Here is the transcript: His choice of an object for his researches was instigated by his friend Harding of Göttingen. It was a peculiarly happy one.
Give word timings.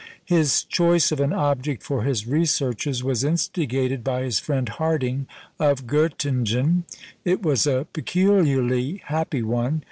His 0.25 0.63
choice 0.63 1.11
of 1.11 1.19
an 1.19 1.31
object 1.31 1.83
for 1.83 2.01
his 2.01 2.25
researches 2.25 3.03
was 3.03 3.23
instigated 3.23 4.03
by 4.03 4.23
his 4.23 4.39
friend 4.39 4.67
Harding 4.67 5.27
of 5.59 5.85
Göttingen. 5.85 6.85
It 7.23 7.43
was 7.43 7.67
a 7.67 7.85
peculiarly 7.93 9.03
happy 9.05 9.43
one. 9.43 9.79